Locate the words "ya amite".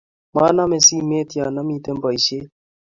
1.37-1.91